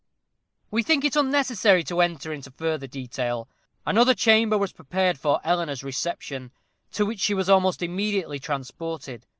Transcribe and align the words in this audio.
We 0.71 0.81
think 0.81 1.05
it 1.05 1.15
unnecessary 1.15 1.83
to 1.83 2.01
enter 2.01 2.33
into 2.33 2.49
further 2.49 2.87
detail. 2.87 3.47
Another 3.85 4.15
chamber 4.15 4.57
was 4.57 4.71
prepared 4.73 5.19
for 5.19 5.39
Eleanor's 5.43 5.83
reception, 5.83 6.49
to 6.93 7.05
which 7.05 7.19
she 7.19 7.35
was 7.35 7.49
almost 7.51 7.83
immediately 7.83 8.39
transported. 8.39 9.27